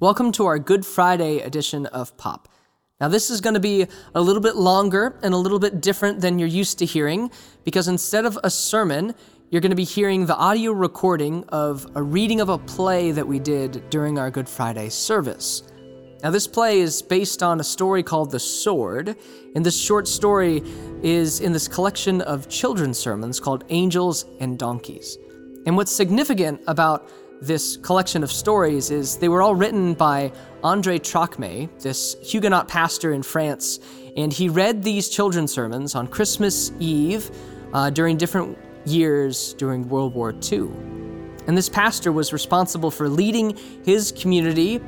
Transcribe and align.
Welcome 0.00 0.32
to 0.32 0.46
our 0.46 0.58
Good 0.58 0.86
Friday 0.86 1.40
edition 1.40 1.84
of 1.84 2.16
Pop. 2.16 2.48
Now, 3.02 3.08
this 3.08 3.28
is 3.28 3.42
going 3.42 3.52
to 3.52 3.60
be 3.60 3.86
a 4.14 4.20
little 4.22 4.40
bit 4.40 4.56
longer 4.56 5.18
and 5.22 5.34
a 5.34 5.36
little 5.36 5.58
bit 5.58 5.82
different 5.82 6.22
than 6.22 6.38
you're 6.38 6.48
used 6.48 6.78
to 6.78 6.86
hearing 6.86 7.30
because 7.64 7.86
instead 7.86 8.24
of 8.24 8.38
a 8.42 8.48
sermon, 8.48 9.14
you're 9.50 9.60
going 9.60 9.72
to 9.72 9.76
be 9.76 9.84
hearing 9.84 10.24
the 10.24 10.36
audio 10.36 10.72
recording 10.72 11.44
of 11.50 11.86
a 11.96 12.02
reading 12.02 12.40
of 12.40 12.48
a 12.48 12.56
play 12.56 13.12
that 13.12 13.28
we 13.28 13.38
did 13.38 13.90
during 13.90 14.18
our 14.18 14.30
Good 14.30 14.48
Friday 14.48 14.88
service. 14.88 15.64
Now, 16.22 16.30
this 16.30 16.46
play 16.46 16.80
is 16.80 17.02
based 17.02 17.42
on 17.42 17.60
a 17.60 17.64
story 17.64 18.02
called 18.02 18.30
The 18.30 18.40
Sword, 18.40 19.16
and 19.54 19.66
this 19.66 19.78
short 19.78 20.08
story 20.08 20.62
is 21.02 21.40
in 21.40 21.52
this 21.52 21.68
collection 21.68 22.22
of 22.22 22.48
children's 22.48 22.98
sermons 22.98 23.38
called 23.38 23.64
Angels 23.68 24.24
and 24.40 24.58
Donkeys. 24.58 25.18
And 25.66 25.76
what's 25.76 25.92
significant 25.92 26.62
about 26.66 27.06
this 27.40 27.76
collection 27.78 28.22
of 28.22 28.30
stories 28.30 28.90
is 28.90 29.16
they 29.16 29.28
were 29.28 29.42
all 29.42 29.54
written 29.54 29.94
by 29.94 30.32
Andre 30.62 30.98
Trocmé, 30.98 31.68
this 31.80 32.16
Huguenot 32.22 32.68
pastor 32.68 33.12
in 33.12 33.22
France, 33.22 33.80
and 34.16 34.32
he 34.32 34.48
read 34.48 34.82
these 34.82 35.08
children's 35.08 35.52
sermons 35.52 35.94
on 35.94 36.06
Christmas 36.06 36.72
Eve 36.78 37.30
uh, 37.72 37.88
during 37.90 38.16
different 38.16 38.58
years 38.84 39.54
during 39.54 39.88
World 39.88 40.14
War 40.14 40.34
II. 40.52 40.68
And 41.46 41.56
this 41.56 41.68
pastor 41.68 42.12
was 42.12 42.32
responsible 42.32 42.90
for 42.90 43.08
leading 43.08 43.56
his 43.84 44.12
community 44.12 44.80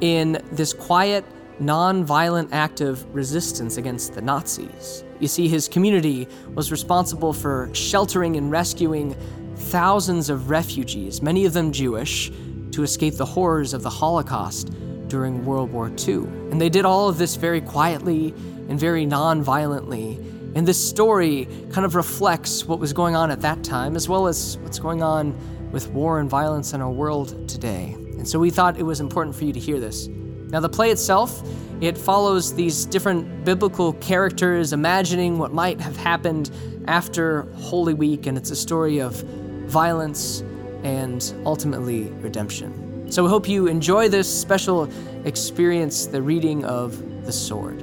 in 0.00 0.42
this 0.52 0.72
quiet, 0.72 1.24
non-violent 1.58 2.52
act 2.52 2.80
of 2.80 3.04
resistance 3.14 3.76
against 3.76 4.14
the 4.14 4.22
Nazis. 4.22 5.04
You 5.20 5.28
see, 5.28 5.48
his 5.48 5.68
community 5.68 6.26
was 6.54 6.72
responsible 6.72 7.34
for 7.34 7.68
sheltering 7.74 8.36
and 8.36 8.50
rescuing 8.50 9.14
thousands 9.60 10.30
of 10.30 10.50
refugees, 10.50 11.22
many 11.22 11.44
of 11.44 11.52
them 11.52 11.72
Jewish, 11.72 12.30
to 12.72 12.82
escape 12.82 13.16
the 13.16 13.26
horrors 13.26 13.74
of 13.74 13.82
the 13.82 13.90
Holocaust 13.90 14.72
during 15.08 15.44
World 15.44 15.72
War 15.72 15.90
II. 15.98 16.14
And 16.50 16.60
they 16.60 16.68
did 16.68 16.84
all 16.84 17.08
of 17.08 17.18
this 17.18 17.36
very 17.36 17.60
quietly 17.60 18.34
and 18.68 18.78
very 18.78 19.04
non 19.04 19.42
violently. 19.42 20.18
And 20.54 20.66
this 20.66 20.82
story 20.82 21.46
kind 21.70 21.84
of 21.84 21.94
reflects 21.94 22.64
what 22.64 22.80
was 22.80 22.92
going 22.92 23.14
on 23.14 23.30
at 23.30 23.40
that 23.42 23.62
time, 23.62 23.94
as 23.94 24.08
well 24.08 24.26
as 24.26 24.58
what's 24.58 24.78
going 24.78 25.02
on 25.02 25.36
with 25.70 25.88
war 25.90 26.18
and 26.18 26.28
violence 26.28 26.72
in 26.72 26.80
our 26.80 26.90
world 26.90 27.48
today. 27.48 27.92
And 27.92 28.28
so 28.28 28.38
we 28.38 28.50
thought 28.50 28.78
it 28.78 28.82
was 28.82 29.00
important 29.00 29.36
for 29.36 29.44
you 29.44 29.52
to 29.52 29.60
hear 29.60 29.78
this. 29.78 30.08
Now, 30.08 30.58
the 30.58 30.68
play 30.68 30.90
itself, 30.90 31.42
it 31.80 31.96
follows 31.96 32.54
these 32.54 32.84
different 32.84 33.44
biblical 33.44 33.92
characters 33.94 34.72
imagining 34.72 35.38
what 35.38 35.52
might 35.52 35.80
have 35.80 35.96
happened 35.96 36.50
after 36.88 37.42
Holy 37.54 37.94
Week, 37.94 38.26
and 38.26 38.36
it's 38.36 38.50
a 38.50 38.56
story 38.56 39.00
of 39.00 39.24
violence, 39.70 40.42
and 40.82 41.32
ultimately 41.46 42.08
redemption. 42.20 43.06
So 43.10 43.22
we 43.22 43.28
hope 43.28 43.48
you 43.48 43.68
enjoy 43.68 44.08
this 44.08 44.28
special 44.28 44.90
experience, 45.24 46.06
the 46.06 46.20
reading 46.20 46.64
of 46.64 47.24
the 47.24 47.32
sword. 47.32 47.82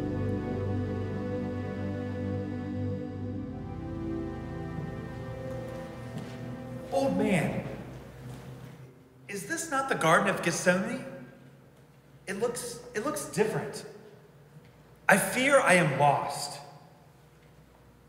Old 6.91 7.17
man, 7.17 7.63
is 9.29 9.45
this 9.45 9.71
not 9.71 9.87
the 9.87 9.95
Garden 9.95 10.29
of 10.29 10.41
Gethsemane? 10.41 11.05
It 12.27 12.39
looks, 12.41 12.81
it 12.95 13.05
looks 13.05 13.25
different. 13.25 13.85
I 15.07 15.17
fear 15.17 15.61
I 15.61 15.75
am 15.75 15.97
lost. 15.99 16.56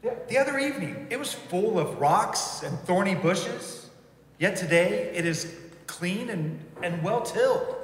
The 0.03 0.39
other 0.39 0.59
evening, 0.59 1.07
it 1.11 1.19
was 1.19 1.33
full 1.33 1.79
of 1.79 1.99
rocks 1.99 2.63
and 2.63 2.79
thorny 2.81 3.17
bushes, 3.17 3.91
yet 4.39 4.57
today 4.57 5.11
it 5.15 5.27
is 5.27 5.53
clean 5.87 6.31
and, 6.31 6.61
and 6.83 7.03
well 7.03 7.23
tilled. 7.23 7.75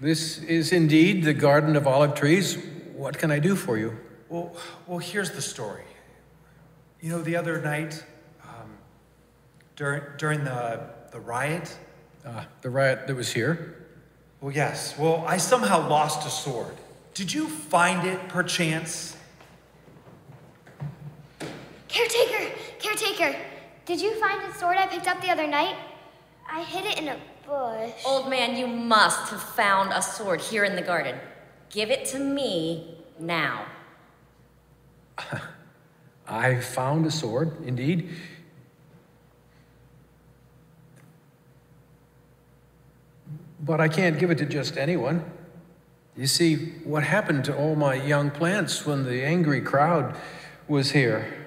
This 0.00 0.38
is 0.38 0.72
indeed 0.72 1.22
the 1.22 1.34
garden 1.34 1.76
of 1.76 1.86
olive 1.86 2.14
trees. 2.14 2.58
What 2.96 3.18
can 3.18 3.30
I 3.30 3.38
do 3.38 3.54
for 3.54 3.78
you? 3.78 3.96
Well, 4.28 4.56
well 4.88 4.98
here's 4.98 5.30
the 5.30 5.42
story. 5.42 5.84
You 7.00 7.10
know, 7.10 7.22
the 7.22 7.36
other 7.36 7.60
night, 7.60 8.04
um, 8.42 8.72
during, 9.76 10.02
during 10.18 10.44
the, 10.44 10.80
the 11.12 11.20
riot, 11.20 11.76
uh, 12.24 12.44
the 12.62 12.70
riot 12.70 13.06
that 13.06 13.14
was 13.14 13.32
here? 13.32 13.86
Well, 14.40 14.52
yes. 14.52 14.98
Well, 14.98 15.24
I 15.26 15.36
somehow 15.36 15.88
lost 15.88 16.26
a 16.26 16.30
sword. 16.30 16.74
Did 17.14 17.32
you 17.32 17.46
find 17.46 18.06
it 18.06 18.28
perchance? 18.28 19.16
Caretaker! 21.92 22.50
Caretaker! 22.78 23.36
Did 23.84 24.00
you 24.00 24.18
find 24.18 24.40
the 24.42 24.58
sword 24.58 24.78
I 24.78 24.86
picked 24.86 25.06
up 25.06 25.20
the 25.20 25.30
other 25.30 25.46
night? 25.46 25.76
I 26.50 26.62
hid 26.62 26.86
it 26.86 26.98
in 26.98 27.08
a 27.08 27.16
bush. 27.46 27.92
Old 28.06 28.30
man, 28.30 28.56
you 28.56 28.66
must 28.66 29.28
have 29.30 29.42
found 29.42 29.92
a 29.92 30.00
sword 30.00 30.40
here 30.40 30.64
in 30.64 30.74
the 30.74 30.82
garden. 30.82 31.18
Give 31.68 31.90
it 31.90 32.06
to 32.06 32.18
me 32.18 32.96
now. 33.18 33.66
I 36.26 36.60
found 36.60 37.04
a 37.04 37.10
sword, 37.10 37.62
indeed. 37.66 38.08
But 43.60 43.82
I 43.82 43.88
can't 43.88 44.18
give 44.18 44.30
it 44.30 44.38
to 44.38 44.46
just 44.46 44.78
anyone. 44.78 45.30
You 46.16 46.26
see, 46.26 46.56
what 46.84 47.02
happened 47.02 47.44
to 47.46 47.56
all 47.56 47.76
my 47.76 47.94
young 47.94 48.30
plants 48.30 48.86
when 48.86 49.04
the 49.04 49.22
angry 49.22 49.60
crowd 49.60 50.16
was 50.68 50.92
here? 50.92 51.41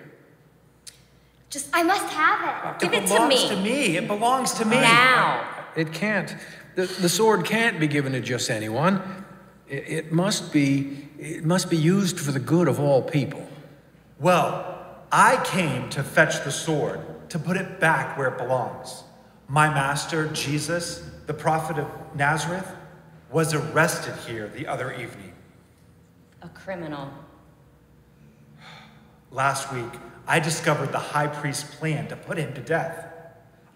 Just, 1.55 1.69
I 1.71 1.83
must 1.83 2.09
have 2.09 2.75
it. 2.75 2.81
Give 2.81 2.93
it, 2.93 3.07
to 3.07 3.29
me. 3.29 3.47
to 3.47 3.55
me. 3.55 3.95
It 3.95 4.09
belongs 4.09 4.51
to 4.55 4.65
me. 4.65 4.75
Now. 4.75 5.47
It 5.77 5.93
can't. 5.93 6.35
The, 6.75 6.85
the 6.85 7.07
sword 7.07 7.45
can't 7.45 7.79
be 7.79 7.87
given 7.87 8.11
to 8.11 8.19
just 8.19 8.49
anyone. 8.49 9.01
It, 9.69 9.87
it 9.87 10.11
must 10.11 10.51
be, 10.51 11.07
it 11.17 11.45
must 11.45 11.69
be 11.69 11.77
used 11.77 12.19
for 12.19 12.33
the 12.33 12.41
good 12.41 12.67
of 12.67 12.81
all 12.81 13.01
people. 13.01 13.47
Well, 14.19 14.97
I 15.13 15.41
came 15.45 15.89
to 15.91 16.03
fetch 16.03 16.43
the 16.43 16.51
sword, 16.51 16.99
to 17.29 17.39
put 17.39 17.55
it 17.55 17.79
back 17.79 18.17
where 18.17 18.27
it 18.27 18.37
belongs. 18.37 19.05
My 19.47 19.69
master, 19.69 20.27
Jesus, 20.33 21.09
the 21.25 21.33
prophet 21.33 21.79
of 21.79 21.89
Nazareth, 22.17 22.69
was 23.31 23.53
arrested 23.53 24.15
here 24.27 24.49
the 24.49 24.67
other 24.67 24.91
evening. 24.91 25.31
A 26.41 26.49
criminal. 26.49 27.09
Last 29.31 29.71
week, 29.71 29.93
I 30.27 30.39
discovered 30.39 30.91
the 30.91 30.99
high 30.99 31.27
priest's 31.27 31.75
plan 31.75 32.07
to 32.07 32.15
put 32.15 32.37
him 32.37 32.53
to 32.53 32.61
death. 32.61 33.07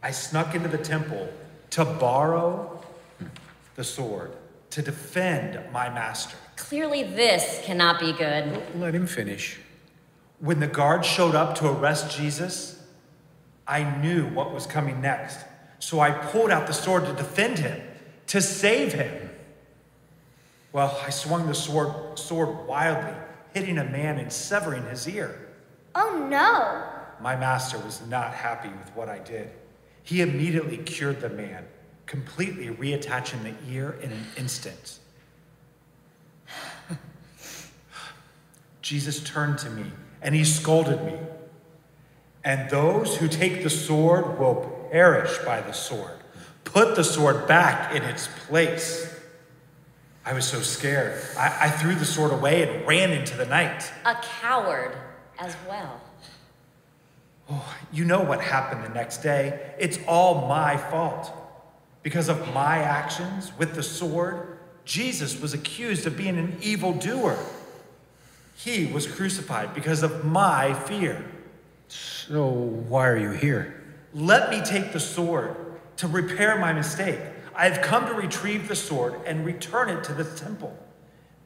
I 0.02 0.12
snuck 0.12 0.56
into 0.56 0.68
the 0.68 0.78
temple 0.78 1.32
to 1.72 1.86
borrow 1.86 2.84
the 3.76 3.84
sword 3.84 4.32
to 4.72 4.82
defend 4.82 5.60
my 5.72 5.90
master. 5.90 6.36
Clearly, 6.56 7.04
this 7.04 7.62
cannot 7.64 8.00
be 8.00 8.14
good. 8.14 8.62
Let 8.76 8.94
him 8.94 9.08
finish. 9.08 9.60
When 10.40 10.60
the 10.60 10.68
guards 10.68 11.08
showed 11.08 11.36
up 11.36 11.56
to 11.56 11.70
arrest 11.70 12.16
Jesus, 12.16 12.82
I 13.68 13.84
knew 14.00 14.28
what 14.28 14.52
was 14.52 14.66
coming 14.66 15.02
next. 15.02 15.40
So 15.80 16.00
I 16.00 16.12
pulled 16.12 16.52
out 16.52 16.68
the 16.68 16.74
sword 16.74 17.06
to 17.06 17.14
defend 17.14 17.60
him, 17.60 17.82
to 18.28 18.42
save 18.42 18.94
him. 18.94 19.30
Well, 20.72 21.00
I 21.06 21.10
swung 21.10 21.48
the 21.48 21.56
sword, 21.56 22.18
sword 22.18 22.68
wildly, 22.68 23.14
hitting 23.54 23.78
a 23.78 23.84
man 23.84 24.18
and 24.18 24.32
severing 24.32 24.86
his 24.86 25.08
ear. 25.08 25.49
Oh 26.02 26.26
no! 26.30 26.82
My 27.22 27.36
master 27.36 27.78
was 27.78 28.02
not 28.08 28.34
happy 28.34 28.70
with 28.70 28.96
what 28.96 29.10
I 29.10 29.20
did. 29.20 29.52
He 30.02 30.22
immediately 30.22 30.78
cured 30.78 31.20
the 31.20 31.28
man, 31.28 31.66
completely 32.06 32.68
reattaching 32.68 33.44
the 33.44 33.54
ear 33.70 34.00
in 34.02 34.14
an 34.14 34.26
instant. 34.38 35.00
Jesus 38.82 39.22
turned 39.22 39.58
to 39.58 39.70
me 39.70 39.92
and 40.22 40.34
he 40.34 40.46
scolded 40.46 41.04
me. 41.04 41.20
And 42.46 42.70
those 42.70 43.18
who 43.18 43.28
take 43.28 43.64
the 43.64 43.70
sword 43.70 44.40
will 44.40 44.88
perish 44.94 45.38
by 45.40 45.60
the 45.60 45.74
sword. 45.74 46.18
Put 46.64 46.96
the 46.96 47.04
sword 47.04 47.46
back 47.46 47.94
in 47.94 48.04
its 48.04 48.30
place. 48.48 49.14
I 50.26 50.32
was 50.32 50.48
so 50.48 50.62
scared. 50.62 51.22
I, 51.38 51.66
I 51.66 51.70
threw 51.70 51.94
the 51.94 52.06
sword 52.06 52.32
away 52.32 52.64
and 52.64 52.88
ran 52.88 53.12
into 53.12 53.36
the 53.36 53.46
night. 53.46 53.92
A 54.06 54.16
coward 54.16 54.96
as 55.40 55.56
well. 55.68 56.00
Oh, 57.50 57.76
you 57.92 58.06
know 58.06 58.22
what 58.22 58.42
happened 58.42 58.84
the 58.84 58.90
next 58.90 59.18
day. 59.18 59.74
It's 59.80 59.98
all 60.08 60.48
my 60.48 60.78
fault. 60.78 61.34
Because 62.04 62.30
of 62.30 62.54
my 62.54 62.78
actions 62.80 63.52
with 63.58 63.76
the 63.76 63.84
sword, 63.84 64.60
Jesus 64.86 65.42
was 65.42 65.54
accused 65.54 66.06
of 66.06 66.16
being 66.16 66.38
an 66.38 66.58
evildoer. 66.62 67.38
He 68.56 68.86
was 68.88 69.08
crucified 69.08 69.74
because 69.74 70.04
of 70.04 70.26
my 70.26 70.74
fear. 70.74 71.26
So, 71.88 72.48
why 72.48 73.08
are 73.08 73.18
you 73.18 73.32
here? 73.32 73.84
Let 74.14 74.50
me 74.50 74.62
take 74.64 74.92
the 74.92 75.00
sword 75.00 75.56
to 75.98 76.08
repair 76.08 76.58
my 76.58 76.74
mistake. 76.74 77.20
I 77.56 77.68
have 77.68 77.82
come 77.82 78.06
to 78.08 78.14
retrieve 78.14 78.68
the 78.68 78.76
sword 78.76 79.16
and 79.26 79.46
return 79.46 79.90
it 79.90 80.04
to 80.06 80.14
the 80.14 80.24
temple. 80.24 80.78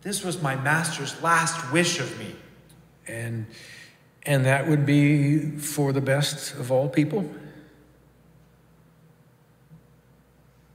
This 0.01 0.23
was 0.23 0.41
my 0.41 0.55
master's 0.55 1.19
last 1.21 1.71
wish 1.71 1.99
of 1.99 2.19
me. 2.19 2.35
And 3.07 3.45
and 4.25 4.45
that 4.45 4.67
would 4.67 4.85
be 4.85 5.39
for 5.57 5.91
the 5.93 6.01
best 6.01 6.53
of 6.55 6.71
all 6.71 6.89
people? 6.89 7.29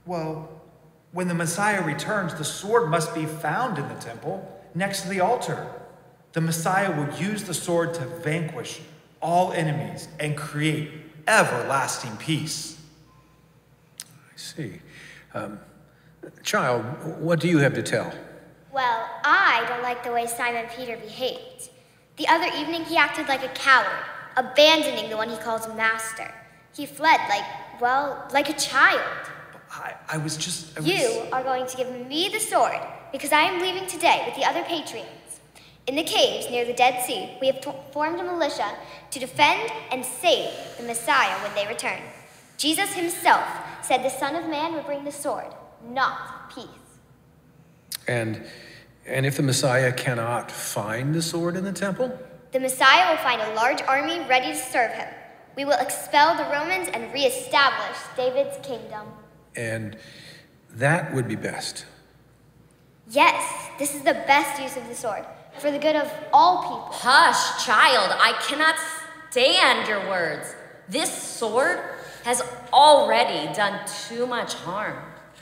Well, 0.05 0.49
When 1.11 1.27
the 1.27 1.33
Messiah 1.33 1.83
returns, 1.83 2.35
the 2.35 2.43
sword 2.43 2.89
must 2.89 3.15
be 3.15 3.25
found 3.25 3.77
in 3.77 3.87
the 3.89 3.95
temple 3.95 4.47
next 4.75 5.01
to 5.01 5.09
the 5.09 5.21
altar. 5.21 5.67
The 6.33 6.41
Messiah 6.41 6.95
will 6.95 7.11
use 7.19 7.43
the 7.43 7.53
sword 7.53 7.95
to 7.95 8.05
vanquish 8.05 8.81
all 9.21 9.51
enemies 9.53 10.07
and 10.19 10.37
create 10.37 10.91
everlasting 11.27 12.15
peace. 12.17 12.79
I 13.99 14.37
see. 14.37 14.73
Um, 15.33 15.59
child, 16.43 16.83
what 17.19 17.39
do 17.39 17.47
you 17.47 17.57
have 17.57 17.73
to 17.73 17.83
tell? 17.83 18.13
Well, 18.71 19.09
I 19.23 19.65
don't 19.67 19.81
like 19.81 20.03
the 20.03 20.11
way 20.11 20.27
Simon 20.27 20.67
Peter 20.75 20.95
behaved. 20.97 21.69
The 22.19 22.27
other 22.27 22.47
evening, 22.47 22.83
he 22.83 22.97
acted 22.97 23.29
like 23.29 23.45
a 23.45 23.47
coward, 23.49 24.03
abandoning 24.35 25.09
the 25.09 25.15
one 25.15 25.29
he 25.29 25.37
calls 25.37 25.65
master. 25.69 26.29
He 26.75 26.85
fled 26.85 27.21
like, 27.29 27.45
well, 27.79 28.27
like 28.33 28.49
a 28.49 28.53
child. 28.59 29.01
I, 29.71 29.93
I 30.09 30.17
was 30.17 30.35
just. 30.35 30.77
I 30.77 30.81
was... 30.81 30.89
You 30.89 31.23
are 31.31 31.41
going 31.41 31.65
to 31.65 31.77
give 31.77 31.89
me 32.07 32.27
the 32.27 32.41
sword 32.41 32.81
because 33.13 33.31
I 33.31 33.43
am 33.43 33.61
leaving 33.61 33.87
today 33.87 34.23
with 34.25 34.35
the 34.35 34.43
other 34.43 34.63
patriots. 34.63 35.39
In 35.87 35.95
the 35.95 36.03
caves 36.03 36.51
near 36.51 36.65
the 36.65 36.73
Dead 36.73 37.01
Sea, 37.05 37.37
we 37.39 37.47
have 37.47 37.65
formed 37.93 38.19
a 38.19 38.23
militia 38.23 38.69
to 39.11 39.19
defend 39.19 39.71
and 39.89 40.05
save 40.05 40.51
the 40.77 40.83
Messiah 40.83 41.41
when 41.41 41.55
they 41.55 41.67
return. 41.67 42.01
Jesus 42.57 42.91
himself 42.93 43.47
said 43.81 44.03
the 44.03 44.09
Son 44.09 44.35
of 44.35 44.49
Man 44.49 44.73
would 44.73 44.85
bring 44.85 45.05
the 45.05 45.11
sword, 45.13 45.53
not 45.89 46.53
peace. 46.53 46.67
And, 48.09 48.45
and 49.09 49.25
if 49.25 49.37
the 49.37 49.43
Messiah 49.43 49.91
cannot 49.91 50.51
find 50.51 51.13
the 51.13 51.21
sword 51.21 51.55
in 51.55 51.63
the 51.63 51.73
temple? 51.73 52.17
The 52.51 52.59
Messiah 52.59 53.09
will 53.09 53.21
find 53.21 53.41
a 53.41 53.53
large 53.55 53.81
army 53.81 54.19
ready 54.29 54.51
to 54.51 54.55
serve 54.55 54.91
him. 54.91 55.07
We 55.55 55.65
will 55.65 55.77
expel 55.79 56.37
the 56.37 56.43
Romans 56.43 56.89
and 56.93 57.11
reestablish 57.13 57.97
David's 58.15 58.65
kingdom. 58.65 59.07
And 59.55 59.97
that 60.71 61.13
would 61.13 61.27
be 61.27 61.35
best. 61.35 61.85
Yes, 63.09 63.69
this 63.79 63.95
is 63.95 64.01
the 64.01 64.13
best 64.13 64.61
use 64.61 64.77
of 64.77 64.87
the 64.87 64.95
sword 64.95 65.25
for 65.57 65.71
the 65.71 65.79
good 65.79 65.95
of 65.95 66.11
all 66.31 66.61
people. 66.61 66.87
Hush, 66.91 67.65
child, 67.65 68.15
I 68.19 68.33
cannot 68.47 68.75
stand 69.31 69.87
your 69.87 70.07
words. 70.07 70.55
This 70.87 71.11
sword 71.11 71.79
has 72.23 72.41
already 72.71 73.51
done 73.53 73.79
too 74.07 74.27
much 74.27 74.53
harm. 74.53 74.97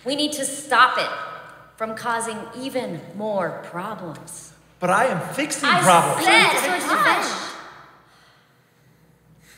We 0.06 0.16
need 0.16 0.32
to 0.34 0.46
stop 0.46 0.98
it 0.98 1.37
from 1.78 1.96
causing 1.96 2.38
even 2.60 3.00
more 3.16 3.62
problems. 3.66 4.52
But 4.80 4.90
I 4.90 5.06
am 5.06 5.34
fixing 5.34 5.70
I 5.70 5.80
problems. 5.80 6.26
Said, 6.26 6.82
hush. 6.82 7.54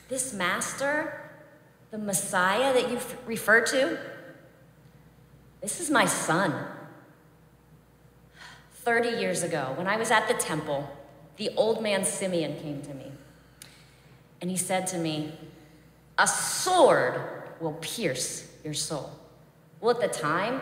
This 0.10 0.34
master, 0.34 1.32
the 1.92 1.98
Messiah 1.98 2.74
that 2.74 2.92
you 2.92 3.00
refer 3.26 3.62
to, 3.62 3.98
this 5.62 5.80
is 5.80 5.90
my 5.90 6.06
son. 6.06 6.54
30 8.74 9.10
years 9.10 9.42
ago, 9.42 9.74
when 9.76 9.88
I 9.88 9.96
was 9.96 10.12
at 10.12 10.28
the 10.28 10.34
temple, 10.34 10.90
the 11.38 11.52
old 11.56 11.82
man 11.82 12.04
Simeon 12.04 12.60
came 12.60 12.82
to 12.82 12.94
me. 12.94 13.12
And 14.42 14.50
he 14.50 14.58
said 14.58 14.88
to 14.88 14.98
me, 14.98 15.34
A 16.18 16.28
sword 16.28 17.22
will 17.62 17.78
pierce 17.80 18.52
your 18.64 18.74
soul. 18.74 19.12
Well, 19.80 19.92
at 19.92 20.02
the 20.02 20.20
time, 20.20 20.62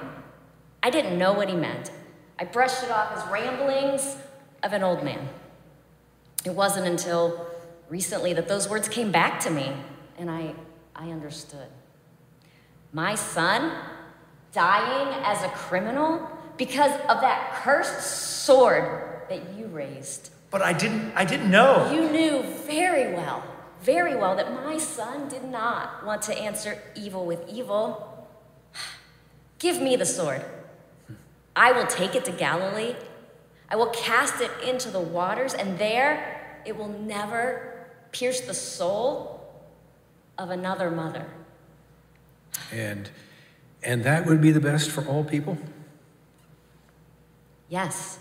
I 0.88 0.90
didn't 0.90 1.20
know 1.20 1.34
what 1.34 1.50
he 1.50 1.56
meant. 1.56 1.92
I 2.40 2.46
brushed 2.46 2.82
it 2.82 2.90
off 2.92 3.12
as 3.12 3.30
ramblings 3.30 4.16
of 4.64 4.72
an 4.72 4.84
old 4.84 5.04
man. 5.04 5.28
It 6.46 6.52
wasn't 6.52 6.88
until 6.88 7.46
recently 7.90 8.32
that 8.32 8.48
those 8.48 8.70
words 8.70 8.88
came 8.88 9.12
back 9.12 9.42
to 9.42 9.50
me 9.50 9.74
and 10.18 10.32
I, 10.32 10.56
I 10.96 11.10
understood. 11.10 11.68
My 12.94 13.16
son 13.16 13.74
dying 14.54 15.10
as 15.26 15.44
a 15.44 15.50
criminal 15.50 16.26
because 16.56 16.94
of 17.10 17.20
that 17.20 17.56
cursed 17.56 18.46
sword 18.46 19.24
that 19.28 19.58
you 19.58 19.66
raised. 19.66 20.30
But 20.52 20.62
I 20.62 20.72
didn't 20.72 21.12
I 21.18 21.26
didn't 21.26 21.52
know. 21.52 21.92
You 21.92 22.10
knew 22.10 22.44
very 22.66 23.14
well, 23.14 23.44
very 23.82 24.16
well 24.16 24.38
that 24.38 24.54
my 24.54 24.78
son 24.78 25.28
did 25.28 25.44
not 25.44 26.06
want 26.06 26.22
to 26.22 26.34
answer 26.34 26.82
evil 26.96 27.26
with 27.26 27.44
evil. 27.50 28.26
Give 29.60 29.82
me 29.82 29.98
the 29.98 30.06
sword. 30.06 30.46
I 31.58 31.72
will 31.72 31.88
take 31.88 32.14
it 32.14 32.24
to 32.26 32.32
Galilee. 32.32 32.96
I 33.68 33.76
will 33.76 33.88
cast 33.88 34.42
it 34.42 34.52
into 34.64 34.92
the 34.92 35.00
waters, 35.00 35.56
and 35.56 35.80
there 35.80 36.62
it 36.66 36.78
will 36.78 36.88
never 36.88 37.88
pierce 38.12 38.42
the 38.42 38.54
soul 38.54 39.42
of 40.38 40.52
another 40.52 40.92
mother. 40.92 41.26
And 42.72 43.10
and 43.82 44.04
that 44.04 44.26
would 44.28 44.40
be 44.40 44.52
the 44.52 44.60
best 44.60 44.92
for 44.92 45.06
all 45.08 45.24
people? 45.24 45.58
Yes. 47.70 48.20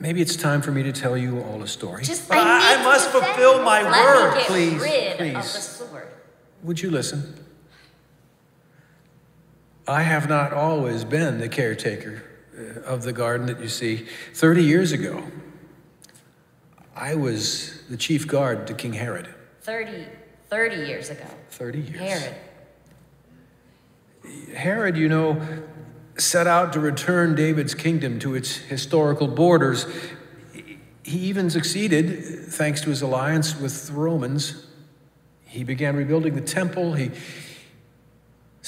Maybe 0.00 0.22
it's 0.22 0.36
time 0.36 0.62
for 0.62 0.70
me 0.70 0.84
to 0.84 0.92
tell 0.92 1.16
you 1.16 1.40
all 1.40 1.62
a 1.62 1.66
story. 1.66 2.04
Just 2.04 2.28
But 2.28 2.38
I, 2.38 2.76
I, 2.76 2.80
I 2.80 2.84
must 2.84 3.10
fulfill 3.10 3.62
my. 3.62 3.82
Let 3.82 4.34
word. 4.34 4.42
please, 4.44 4.80
rid 4.80 5.16
please. 5.16 5.36
of 5.36 5.42
the 5.42 5.60
sword. 5.60 6.08
Would 6.62 6.80
you 6.80 6.90
listen? 6.90 7.47
I 9.88 10.02
have 10.02 10.28
not 10.28 10.52
always 10.52 11.04
been 11.04 11.38
the 11.38 11.48
caretaker 11.48 12.22
uh, 12.54 12.80
of 12.82 13.04
the 13.04 13.12
garden 13.12 13.46
that 13.46 13.58
you 13.58 13.68
see. 13.68 14.06
30 14.34 14.62
years 14.62 14.92
ago, 14.92 15.24
I 16.94 17.14
was 17.14 17.82
the 17.88 17.96
chief 17.96 18.26
guard 18.26 18.66
to 18.66 18.74
King 18.74 18.92
Herod. 18.92 19.34
30, 19.62 20.04
30 20.50 20.76
years 20.76 21.08
ago. 21.08 21.24
30 21.52 21.80
years. 21.80 22.00
Herod. 22.00 22.34
Herod, 24.54 24.96
you 24.98 25.08
know, 25.08 25.40
set 26.18 26.46
out 26.46 26.74
to 26.74 26.80
return 26.80 27.34
David's 27.34 27.74
kingdom 27.74 28.18
to 28.18 28.34
its 28.34 28.56
historical 28.56 29.26
borders. 29.26 29.86
He 31.02 31.18
even 31.20 31.48
succeeded 31.48 32.44
thanks 32.48 32.82
to 32.82 32.90
his 32.90 33.00
alliance 33.00 33.58
with 33.58 33.86
the 33.86 33.94
Romans. 33.94 34.66
He 35.46 35.64
began 35.64 35.96
rebuilding 35.96 36.34
the 36.34 36.42
temple. 36.42 36.92
He 36.92 37.10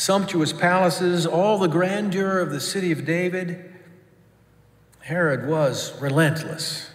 sumptuous 0.00 0.50
palaces, 0.50 1.26
all 1.26 1.58
the 1.58 1.68
grandeur 1.68 2.38
of 2.38 2.50
the 2.50 2.60
city 2.60 2.90
of 2.90 3.04
David. 3.04 3.70
Herod 5.00 5.46
was 5.46 6.00
relentless, 6.00 6.88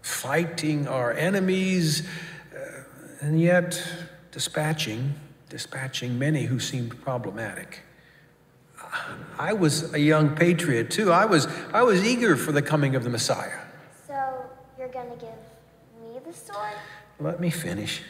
fighting 0.00 0.86
our 0.86 1.12
enemies, 1.12 2.06
uh, 2.54 2.84
and 3.20 3.40
yet 3.40 3.82
dispatching, 4.30 5.14
dispatching 5.48 6.16
many 6.16 6.44
who 6.44 6.60
seemed 6.60 7.02
problematic. 7.02 7.80
I 9.36 9.52
was 9.52 9.92
a 9.92 9.98
young 9.98 10.36
patriot 10.36 10.88
too. 10.88 11.10
I 11.10 11.24
was, 11.24 11.48
I 11.72 11.82
was 11.82 12.04
eager 12.06 12.36
for 12.36 12.52
the 12.52 12.62
coming 12.62 12.94
of 12.94 13.02
the 13.02 13.10
Messiah. 13.10 13.58
So 14.06 14.44
you're 14.78 14.86
gonna 14.86 15.16
give 15.16 15.30
me 16.00 16.20
the 16.24 16.32
sword? 16.32 16.74
Let 17.18 17.40
me 17.40 17.50
finish. 17.50 18.02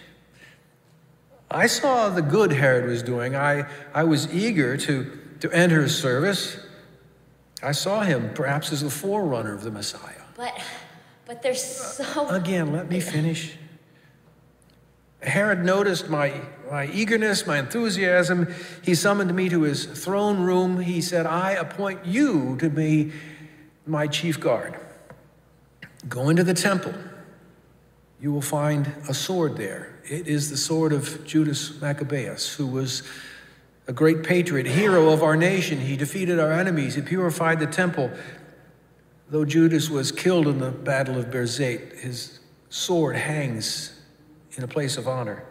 I 1.54 1.66
saw 1.66 2.08
the 2.08 2.22
good 2.22 2.52
Herod 2.52 2.86
was 2.86 3.02
doing. 3.02 3.36
I, 3.36 3.66
I 3.94 4.04
was 4.04 4.32
eager 4.32 4.76
to, 4.76 5.18
to 5.40 5.50
enter 5.52 5.82
his 5.82 5.96
service. 5.96 6.58
I 7.62 7.72
saw 7.72 8.00
him 8.00 8.32
perhaps 8.34 8.72
as 8.72 8.82
the 8.82 8.90
forerunner 8.90 9.54
of 9.54 9.62
the 9.62 9.70
Messiah. 9.70 10.22
But, 10.36 10.60
but 11.26 11.42
there's 11.42 11.62
so. 11.62 12.28
Uh, 12.28 12.34
again, 12.34 12.72
let 12.72 12.88
me 12.88 13.00
finish. 13.00 13.56
Herod 15.22 15.64
noticed 15.64 16.08
my, 16.08 16.40
my 16.70 16.86
eagerness, 16.88 17.46
my 17.46 17.58
enthusiasm. 17.58 18.52
He 18.82 18.94
summoned 18.94 19.34
me 19.34 19.48
to 19.48 19.62
his 19.62 19.84
throne 19.84 20.40
room. 20.40 20.80
He 20.80 21.00
said, 21.00 21.26
I 21.26 21.52
appoint 21.52 22.04
you 22.04 22.56
to 22.58 22.68
be 22.68 23.12
my 23.86 24.08
chief 24.08 24.40
guard. 24.40 24.78
Go 26.08 26.28
into 26.28 26.42
the 26.42 26.54
temple. 26.54 26.94
You 28.20 28.32
will 28.32 28.42
find 28.42 28.92
a 29.08 29.14
sword 29.14 29.56
there. 29.56 29.91
It 30.04 30.26
is 30.26 30.50
the 30.50 30.56
sword 30.56 30.92
of 30.92 31.24
Judas 31.24 31.80
Maccabeus, 31.80 32.54
who 32.54 32.66
was 32.66 33.02
a 33.86 33.92
great 33.92 34.22
patriot, 34.22 34.66
hero 34.66 35.10
of 35.10 35.22
our 35.22 35.36
nation. 35.36 35.78
He 35.80 35.96
defeated 35.96 36.38
our 36.38 36.52
enemies, 36.52 36.94
he 36.94 37.02
purified 37.02 37.60
the 37.60 37.66
temple. 37.66 38.10
Though 39.28 39.44
Judas 39.44 39.88
was 39.88 40.12
killed 40.12 40.46
in 40.46 40.58
the 40.58 40.70
Battle 40.70 41.18
of 41.18 41.26
Berzate, 41.26 42.00
his 42.00 42.40
sword 42.68 43.16
hangs 43.16 43.98
in 44.56 44.64
a 44.64 44.68
place 44.68 44.96
of 44.96 45.08
honor. 45.08 45.44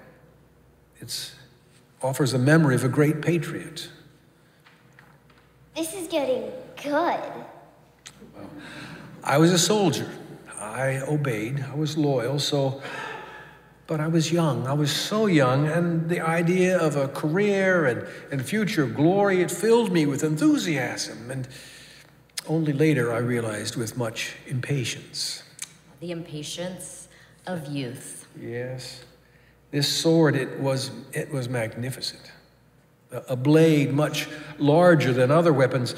It 0.99 1.31
offers 2.01 2.33
a 2.33 2.39
memory 2.39 2.75
of 2.75 2.83
a 2.83 2.89
great 2.89 3.21
patriot. 3.21 3.89
This 5.75 5.93
is 5.93 6.07
getting 6.07 6.51
good. 6.83 7.19
I 9.23 9.37
was 9.37 9.51
a 9.51 9.59
soldier. 9.59 10.09
I 10.59 10.97
obeyed. 11.07 11.65
I 11.71 11.75
was 11.75 11.97
loyal. 11.97 12.39
So, 12.39 12.81
but 13.91 13.99
I 13.99 14.07
was 14.07 14.31
young. 14.31 14.67
I 14.67 14.71
was 14.71 14.89
so 14.89 15.25
young, 15.25 15.67
and 15.67 16.07
the 16.07 16.21
idea 16.21 16.77
of 16.77 16.95
a 16.95 17.09
career 17.09 17.87
and, 17.87 18.07
and 18.31 18.41
future 18.41 18.85
glory, 18.85 19.41
it 19.41 19.51
filled 19.51 19.91
me 19.91 20.05
with 20.05 20.23
enthusiasm. 20.23 21.29
And 21.29 21.45
only 22.47 22.71
later 22.71 23.11
I 23.11 23.17
realized 23.17 23.75
with 23.75 23.97
much 23.97 24.31
impatience. 24.47 25.43
The 25.99 26.11
impatience 26.11 27.09
of 27.45 27.67
youth. 27.67 28.29
Yes. 28.41 29.03
This 29.71 29.89
sword, 29.89 30.37
it 30.37 30.57
was, 30.61 30.91
it 31.11 31.29
was 31.29 31.49
magnificent. 31.49 32.31
A 33.11 33.35
blade 33.35 33.91
much 33.91 34.29
larger 34.57 35.11
than 35.11 35.31
other 35.31 35.51
weapons. 35.51 35.95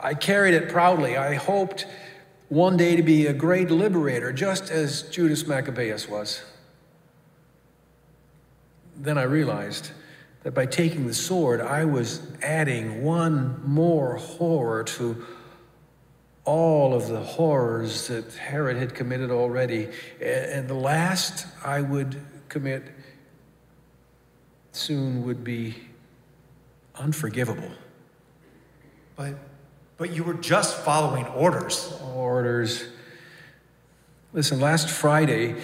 I 0.00 0.14
carried 0.14 0.54
it 0.54 0.70
proudly. 0.70 1.18
I 1.18 1.34
hoped 1.34 1.84
one 2.48 2.78
day 2.78 2.96
to 2.96 3.02
be 3.02 3.26
a 3.26 3.34
great 3.34 3.70
liberator, 3.70 4.32
just 4.32 4.70
as 4.70 5.02
Judas 5.02 5.46
Maccabeus 5.46 6.08
was. 6.08 6.40
Then 8.96 9.18
I 9.18 9.22
realized 9.22 9.90
that 10.42 10.54
by 10.54 10.66
taking 10.66 11.06
the 11.06 11.14
sword, 11.14 11.60
I 11.60 11.84
was 11.84 12.22
adding 12.42 13.02
one 13.02 13.60
more 13.64 14.16
horror 14.16 14.84
to 14.84 15.24
all 16.44 16.94
of 16.94 17.08
the 17.08 17.20
horrors 17.20 18.06
that 18.06 18.32
Herod 18.34 18.76
had 18.76 18.94
committed 18.94 19.30
already. 19.30 19.88
And 20.22 20.68
the 20.68 20.74
last 20.74 21.46
I 21.64 21.80
would 21.80 22.20
commit 22.48 22.84
soon 24.72 25.24
would 25.26 25.42
be 25.42 25.74
unforgivable. 26.94 27.70
But, 29.16 29.34
but 29.96 30.12
you 30.12 30.22
were 30.22 30.34
just 30.34 30.76
following 30.76 31.26
orders. 31.26 31.92
Orders. 32.14 32.86
Listen, 34.32 34.60
last 34.60 34.88
Friday, 34.88 35.56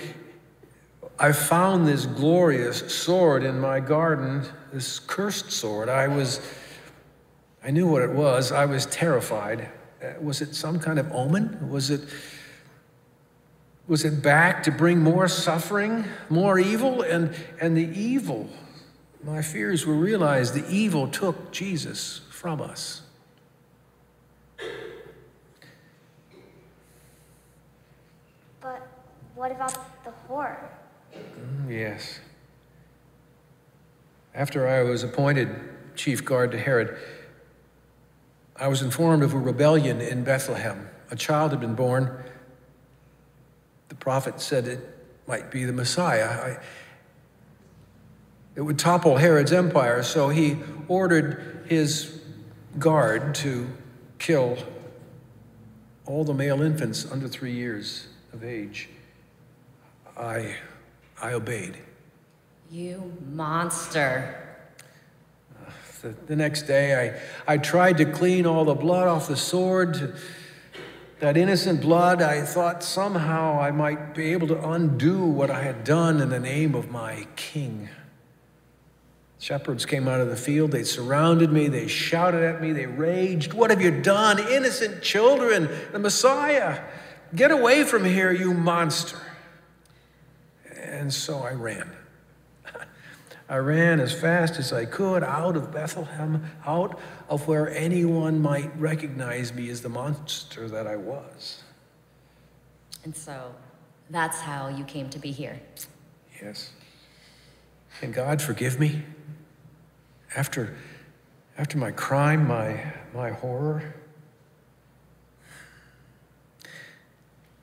I 1.23 1.31
found 1.31 1.87
this 1.87 2.05
glorious 2.05 2.93
sword 2.93 3.45
in 3.45 3.61
my 3.61 3.79
garden, 3.79 4.45
this 4.73 4.99
cursed 4.99 5.53
sword. 5.53 5.89
I 5.89 6.09
was, 6.09 6.41
I 7.63 7.71
knew 7.71 7.87
what 7.87 8.03
it 8.03 8.11
was. 8.11 8.51
I 8.51 8.67
was 8.67 8.87
terrified. 8.87 9.69
Uh, 10.03 10.15
was 10.21 10.41
it 10.41 10.57
some 10.57 10.81
kind 10.81 10.99
of 10.99 11.13
omen? 11.13 11.71
Was 11.71 11.91
it, 11.91 12.01
was 13.87 14.05
it 14.05 14.21
back 14.21 14.65
to 14.65 14.73
bring 14.73 14.99
more 14.99 15.29
suffering, 15.29 16.05
more 16.29 16.59
evil? 16.59 17.03
And, 17.03 17.33
and 17.61 17.77
the 17.77 17.89
evil 17.97 18.51
my 19.23 19.43
fears 19.43 19.87
were 19.87 19.95
realized 19.95 20.55
the 20.55 20.69
evil 20.69 21.07
took 21.07 21.53
Jesus 21.53 22.23
from 22.31 22.61
us. 22.61 23.03
But 28.61 28.89
what 29.37 29.53
about 29.53 30.05
the 30.05 30.11
horror? 30.27 30.69
Mm, 31.15 31.71
yes. 31.71 32.21
After 34.35 34.67
I 34.67 34.83
was 34.83 35.03
appointed 35.03 35.49
chief 35.95 36.25
guard 36.25 36.53
to 36.53 36.59
Herod, 36.59 36.97
I 38.57 38.69
was 38.69 38.83
informed 38.83 39.23
of 39.23 39.35
a 39.35 39.39
rebellion 39.39 40.01
in 40.01 40.25
Bethlehem. 40.25 40.89
A 41.11 41.17
child 41.17 41.51
had 41.51 41.61
been 41.61 41.75
born. 41.75 42.25
The 43.89 43.95
prophet 43.95 44.41
said 44.41 44.67
it 44.67 44.81
might 45.27 45.51
be 45.51 45.65
the 45.65 45.73
Messiah. 45.73 46.29
I, 46.29 46.59
it 48.55 48.61
would 48.61 48.79
topple 48.79 49.17
Herod's 49.17 49.53
empire, 49.53 50.03
so 50.03 50.29
he 50.29 50.59
ordered 50.89 51.65
his 51.69 52.21
guard 52.79 53.35
to 53.37 53.69
kill 54.19 54.57
all 56.07 56.25
the 56.25 56.35
male 56.35 56.63
infants 56.63 57.11
under 57.11 57.29
three 57.29 57.53
years 57.53 58.09
of 58.33 58.45
age. 58.45 58.89
I, 60.17 60.57
I 61.23 61.35
obeyed. 61.35 61.79
You 62.69 63.13
monster. 63.31 64.39
The, 66.03 66.17
the, 66.27 66.35
next 66.35 66.63
day, 66.63 67.15
I, 67.47 67.55
I 67.55 67.59
tried 67.59 67.99
to 67.99 68.05
clean 68.05 68.45
all 68.45 68.65
the 68.65 68.75
blood 68.75 69.07
off 69.07 69.29
the 69.29 69.37
sword. 69.37 70.17
That 71.21 71.37
innocent 71.37 71.81
blood, 71.81 72.21
I 72.21 72.43
thought 72.43 72.83
somehow 72.83 73.61
I 73.61 73.71
might 73.71 74.13
be 74.13 74.33
able 74.33 74.49
to 74.49 74.71
undo 74.71 75.25
what 75.25 75.49
I 75.49 75.63
had 75.63 75.85
done 75.85 76.21
in 76.21 76.31
the 76.31 76.41
name 76.41 76.75
of 76.75 76.91
my 76.91 77.29
king. 77.37 77.89
Shepherds 79.39 79.87
came 79.87 80.09
out 80.09 80.21
of 80.21 80.29
the 80.29 80.37
field. 80.37 80.73
They 80.73 80.83
surrounded 80.83 81.53
me. 81.53 81.69
They 81.69 81.87
shouted 81.87 82.43
at 82.43 82.61
me. 82.61 82.73
They 82.73 82.87
raged. 82.87 83.53
What 83.53 83.71
have 83.71 83.81
you 83.81 83.91
done? 84.03 84.41
Innocent 84.41 85.03
children, 85.03 85.69
the 85.93 86.01
Messiah. 86.01 86.83
Get 87.33 87.53
away 87.53 87.85
from 87.85 88.05
here, 88.05 88.33
you 88.33 88.55
monster. 88.55 89.19
And 91.03 91.13
so 91.13 91.41
I 91.41 91.51
ran. 91.51 91.91
I 93.49 93.57
ran 93.57 93.99
as 93.99 94.15
fast 94.15 94.61
as 94.61 94.73
I 94.73 94.85
could 94.85 95.25
out 95.25 95.57
of 95.57 95.73
Bethlehem, 95.73 96.45
out 96.65 96.97
of 97.29 97.49
where 97.49 97.69
anyone 97.77 98.41
might 98.41 98.71
recognize 98.79 99.53
me 99.53 99.69
as 99.69 99.83
the 99.83 99.89
monster 99.89 100.69
that 100.69 100.87
I 100.87 100.95
was. 100.95 101.65
And 103.03 103.17
so 103.17 103.53
that's 104.11 104.39
how 104.39 104.69
you 104.69 104.85
came 104.85 105.11
to 105.11 105.19
be 105.19 105.33
here. 105.33 105.61
Yes. 106.41 106.71
Can 108.01 108.13
God 108.13 108.41
forgive 108.41 108.79
me? 108.79 109.03
after, 110.37 110.77
after 111.59 111.79
my 111.79 111.91
crime, 111.91 112.47
my, 112.47 112.93
my 113.13 113.31
horror, 113.31 113.95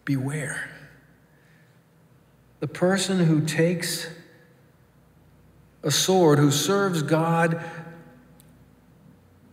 beware. 0.04 0.70
The 2.60 2.68
person 2.68 3.20
who 3.20 3.46
takes 3.46 4.08
a 5.84 5.92
sword, 5.92 6.40
who 6.40 6.52
serves 6.52 7.04
God, 7.04 7.64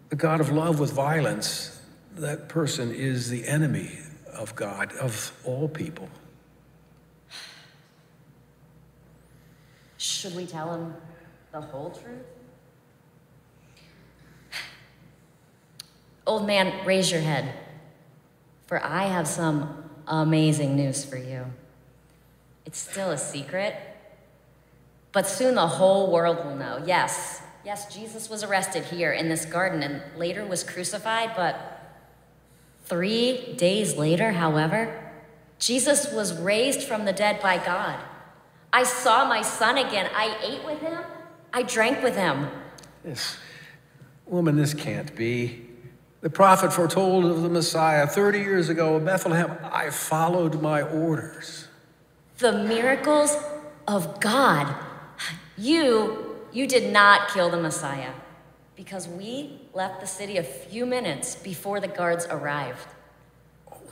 the 0.08 0.16
God 0.16 0.40
of 0.40 0.50
love 0.50 0.80
with 0.80 0.92
violence, 0.92 1.80
that 2.16 2.48
person 2.48 2.92
is 2.92 3.30
the 3.30 3.46
enemy 3.46 3.98
of 4.32 4.54
God, 4.56 4.92
of 4.96 5.32
all 5.44 5.68
people. 5.68 6.08
Should 9.98 10.34
we 10.34 10.46
tell 10.46 10.74
him 10.74 10.94
the 11.52 11.60
whole 11.60 11.90
truth? 11.90 12.24
Old 16.26 16.46
man, 16.46 16.84
raise 16.84 17.10
your 17.12 17.20
head, 17.20 17.52
for 18.66 18.84
I 18.84 19.04
have 19.06 19.28
some 19.28 19.84
amazing 20.08 20.74
news 20.74 21.04
for 21.04 21.16
you. 21.16 21.46
It's 22.66 22.78
still 22.78 23.12
a 23.12 23.18
secret, 23.18 23.76
but 25.12 25.26
soon 25.26 25.54
the 25.54 25.66
whole 25.66 26.12
world 26.12 26.44
will 26.44 26.56
know. 26.56 26.82
Yes, 26.84 27.40
yes, 27.64 27.94
Jesus 27.94 28.28
was 28.28 28.42
arrested 28.42 28.84
here 28.84 29.12
in 29.12 29.28
this 29.28 29.46
garden 29.46 29.82
and 29.82 30.02
later 30.18 30.44
was 30.44 30.64
crucified, 30.64 31.30
but 31.36 31.80
three 32.84 33.54
days 33.56 33.96
later, 33.96 34.32
however, 34.32 35.02
Jesus 35.60 36.12
was 36.12 36.38
raised 36.38 36.82
from 36.82 37.04
the 37.04 37.12
dead 37.12 37.40
by 37.40 37.64
God. 37.64 37.98
I 38.72 38.82
saw 38.82 39.26
my 39.26 39.42
son 39.42 39.78
again. 39.78 40.10
I 40.14 40.36
ate 40.42 40.64
with 40.64 40.80
him. 40.80 41.02
I 41.52 41.62
drank 41.62 42.02
with 42.02 42.16
him. 42.16 42.48
This 43.02 43.38
woman, 44.26 44.56
this 44.56 44.74
can't 44.74 45.14
be. 45.16 45.62
The 46.20 46.30
prophet 46.30 46.72
foretold 46.72 47.24
of 47.24 47.42
the 47.42 47.48
Messiah 47.48 48.06
30 48.06 48.40
years 48.40 48.68
ago 48.68 48.96
in 48.96 49.04
Bethlehem. 49.04 49.56
I 49.62 49.90
followed 49.90 50.60
my 50.60 50.82
orders. 50.82 51.65
The 52.38 52.52
miracles 52.52 53.36
of 53.88 54.20
God. 54.20 54.74
You, 55.56 56.36
you 56.52 56.66
did 56.66 56.92
not 56.92 57.30
kill 57.30 57.48
the 57.50 57.56
Messiah 57.56 58.12
because 58.76 59.08
we 59.08 59.62
left 59.72 60.00
the 60.00 60.06
city 60.06 60.36
a 60.36 60.42
few 60.42 60.84
minutes 60.84 61.34
before 61.36 61.80
the 61.80 61.88
guards 61.88 62.26
arrived. 62.28 62.88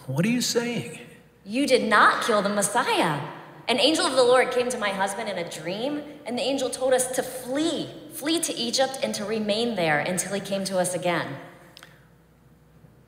What 0.07 0.27
are 0.27 0.31
you 0.31 0.43
saying? 0.43 1.01
You 1.47 1.67
did 1.67 1.89
not 1.89 2.25
kill 2.25 2.43
the 2.43 2.51
Messiah. 2.51 3.21
An 3.67 3.81
angel 3.81 4.05
of 4.05 4.15
the 4.15 4.23
Lord 4.23 4.51
came 4.51 4.69
to 4.69 4.77
my 4.77 4.91
husband 4.91 5.31
in 5.31 5.39
a 5.39 5.49
dream, 5.49 6.03
and 6.27 6.37
the 6.37 6.43
angel 6.43 6.69
told 6.69 6.93
us 6.93 7.11
to 7.13 7.23
flee, 7.23 7.89
flee 8.13 8.41
to 8.41 8.55
Egypt 8.55 8.99
and 9.03 9.15
to 9.15 9.25
remain 9.25 9.75
there 9.75 10.01
until 10.01 10.35
he 10.35 10.41
came 10.41 10.65
to 10.65 10.79
us 10.79 10.95
again. 10.95 11.37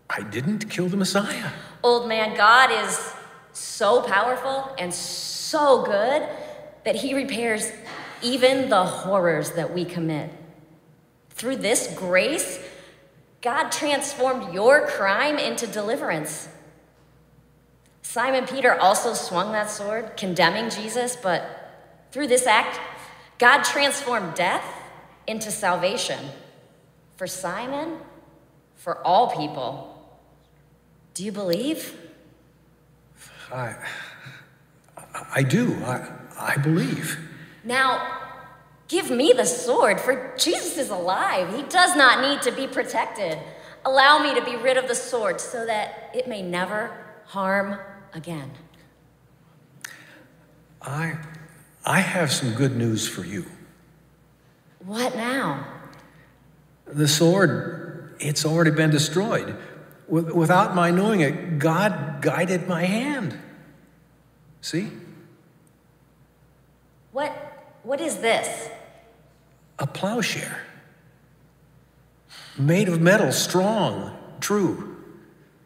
I 0.08 0.22
didn't 0.22 0.70
kill 0.70 0.88
the 0.88 0.96
Messiah. 0.96 1.50
Old 1.82 2.08
man, 2.08 2.34
God 2.36 2.70
is 2.70 3.12
so 3.56 4.02
powerful 4.02 4.74
and 4.78 4.92
so 4.92 5.82
good 5.82 6.28
that 6.84 6.96
he 6.96 7.14
repairs 7.14 7.72
even 8.22 8.68
the 8.68 8.84
horrors 8.84 9.52
that 9.52 9.72
we 9.72 9.84
commit. 9.84 10.30
Through 11.30 11.56
this 11.56 11.92
grace, 11.96 12.60
God 13.40 13.70
transformed 13.70 14.54
your 14.54 14.86
crime 14.86 15.38
into 15.38 15.66
deliverance. 15.66 16.48
Simon 18.02 18.46
Peter 18.46 18.74
also 18.74 19.14
swung 19.14 19.52
that 19.52 19.70
sword, 19.70 20.16
condemning 20.16 20.70
Jesus, 20.70 21.16
but 21.16 21.72
through 22.12 22.28
this 22.28 22.46
act, 22.46 22.80
God 23.38 23.62
transformed 23.62 24.34
death 24.34 24.64
into 25.26 25.50
salvation 25.50 26.18
for 27.16 27.26
Simon, 27.26 27.98
for 28.74 29.04
all 29.04 29.36
people. 29.36 29.92
Do 31.14 31.24
you 31.24 31.32
believe? 31.32 31.94
I, 33.52 33.76
I 35.34 35.42
do. 35.42 35.74
I, 35.84 36.08
I 36.38 36.56
believe. 36.56 37.18
Now, 37.64 38.18
give 38.88 39.10
me 39.10 39.32
the 39.32 39.44
sword, 39.44 40.00
for 40.00 40.34
Jesus 40.38 40.76
is 40.76 40.90
alive. 40.90 41.54
He 41.54 41.62
does 41.62 41.96
not 41.96 42.20
need 42.20 42.42
to 42.42 42.52
be 42.52 42.66
protected. 42.66 43.38
Allow 43.84 44.18
me 44.18 44.34
to 44.34 44.44
be 44.44 44.56
rid 44.56 44.76
of 44.76 44.88
the 44.88 44.94
sword 44.94 45.40
so 45.40 45.64
that 45.66 46.10
it 46.14 46.26
may 46.28 46.42
never 46.42 46.90
harm 47.26 47.78
again. 48.12 48.50
I, 50.82 51.16
I 51.84 52.00
have 52.00 52.32
some 52.32 52.54
good 52.54 52.76
news 52.76 53.08
for 53.08 53.24
you. 53.24 53.46
What 54.84 55.16
now? 55.16 55.66
The 56.86 57.08
sword, 57.08 58.14
it's 58.20 58.44
already 58.44 58.70
been 58.70 58.90
destroyed. 58.90 59.56
Without 60.08 60.74
my 60.74 60.90
knowing 60.90 61.20
it, 61.20 61.58
God 61.58 62.20
guided 62.20 62.68
my 62.68 62.84
hand. 62.84 63.36
See? 64.60 64.90
What, 67.12 67.32
what 67.82 68.00
is 68.00 68.18
this? 68.18 68.68
A 69.78 69.86
plowshare. 69.86 70.60
Made 72.58 72.88
of 72.88 73.00
metal, 73.00 73.32
strong, 73.32 74.16
true. 74.40 74.96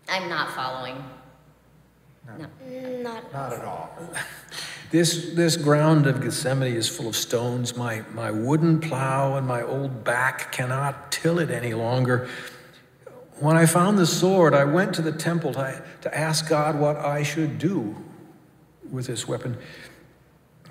I'm 0.08 0.28
not 0.28 0.50
following. 0.54 1.04
No. 2.38 2.46
Not, 3.02 3.32
Not 3.32 3.52
at 3.52 3.64
all. 3.64 3.90
This, 4.90 5.34
this 5.34 5.56
ground 5.56 6.08
of 6.08 6.20
Gethsemane 6.20 6.74
is 6.74 6.88
full 6.88 7.06
of 7.06 7.14
stones. 7.14 7.76
My, 7.76 8.02
my 8.12 8.32
wooden 8.32 8.80
plow 8.80 9.36
and 9.36 9.46
my 9.46 9.62
old 9.62 10.02
back 10.02 10.50
cannot 10.50 11.12
till 11.12 11.38
it 11.38 11.48
any 11.48 11.74
longer. 11.74 12.28
When 13.40 13.56
I 13.56 13.66
found 13.66 13.98
the 13.98 14.06
sword, 14.06 14.54
I 14.54 14.64
went 14.64 14.94
to 14.94 15.02
the 15.02 15.12
temple 15.12 15.54
to, 15.54 15.82
to 16.02 16.16
ask 16.16 16.48
God 16.48 16.78
what 16.78 16.96
I 16.96 17.22
should 17.22 17.58
do 17.58 17.96
with 18.90 19.06
this 19.06 19.26
weapon. 19.26 19.56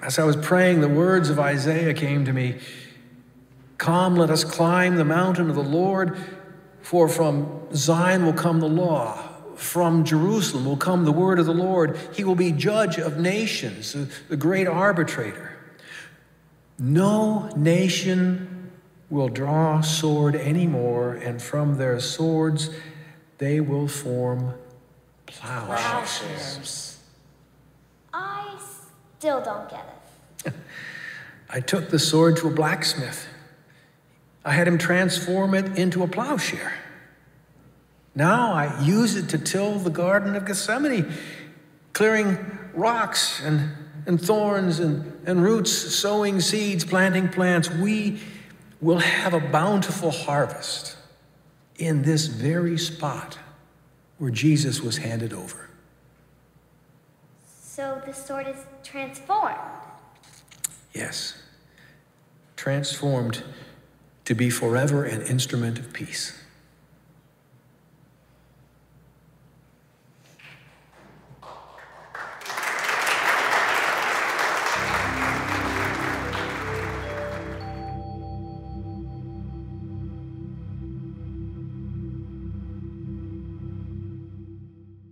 As 0.01 0.17
I 0.17 0.23
was 0.23 0.38
praying, 0.38 0.81
the 0.81 0.88
words 0.88 1.29
of 1.29 1.39
Isaiah 1.39 1.93
came 1.93 2.25
to 2.25 2.33
me 2.33 2.59
Come, 3.77 4.15
let 4.15 4.29
us 4.29 4.43
climb 4.43 4.95
the 4.95 5.05
mountain 5.05 5.49
of 5.49 5.55
the 5.55 5.63
Lord, 5.63 6.17
for 6.81 7.09
from 7.09 7.67
Zion 7.73 8.25
will 8.25 8.33
come 8.33 8.59
the 8.59 8.69
law 8.69 9.29
from 9.59 10.05
Jerusalem 10.05 10.63
will 10.63 10.77
come 10.77 11.03
the 11.03 11.11
word 11.11 11.38
of 11.38 11.45
the 11.45 11.53
Lord. 11.53 11.99
He 12.13 12.23
will 12.23 12.35
be 12.35 12.53
judge 12.53 12.97
of 12.97 13.17
nations, 13.17 13.93
the 14.29 14.38
great 14.38 14.67
arbitrator. 14.67 15.57
No 16.79 17.49
nation 17.57 18.58
will 19.09 19.29
draw 19.29 19.81
sword 19.81 20.35
anymore, 20.35 21.13
and 21.13 21.41
from 21.41 21.77
their 21.77 21.99
swords 21.99 22.69
they 23.37 23.59
will 23.59 23.87
form 23.87 24.53
plowshares. 25.25 26.99
I 28.13 28.57
still 29.17 29.41
don't 29.41 29.69
get 29.69 30.03
it. 30.45 30.53
I 31.49 31.59
took 31.59 31.89
the 31.89 31.99
sword 31.99 32.37
to 32.37 32.47
a 32.47 32.51
blacksmith. 32.51 33.27
I 34.45 34.51
had 34.51 34.67
him 34.67 34.77
transform 34.77 35.53
it 35.53 35.77
into 35.77 36.03
a 36.03 36.07
plowshare. 36.07 36.73
Now 38.15 38.53
I 38.53 38.81
use 38.81 39.15
it 39.15 39.29
to 39.29 39.37
till 39.37 39.79
the 39.79 39.89
Garden 39.89 40.35
of 40.35 40.45
Gethsemane, 40.45 41.11
clearing 41.93 42.37
rocks 42.73 43.41
and, 43.43 43.71
and 44.05 44.21
thorns 44.21 44.79
and, 44.79 45.19
and 45.25 45.43
roots, 45.43 45.71
sowing 45.71 46.41
seeds, 46.41 46.83
planting 46.83 47.29
plants. 47.29 47.69
We 47.69 48.19
will 48.81 49.00
have 49.00 49.33
a 49.33 49.39
bountiful 49.39 50.12
harvest 50.12 50.95
in 51.77 52.01
this 52.01 52.27
very 52.27 52.77
spot 52.77 53.38
where 54.17 54.31
Jesus 54.31 54.81
was 54.81 54.98
handed 54.98 55.33
over. 55.33 55.69
So 57.62 58.01
the 58.05 58.13
sword 58.13 58.48
is 58.48 58.57
transformed. 58.83 59.57
Yes, 60.93 61.41
transformed 62.55 63.43
to 64.25 64.36
be 64.36 64.50
forever 64.50 65.05
an 65.05 65.21
instrument 65.24 65.79
of 65.79 65.93
peace. 65.93 66.38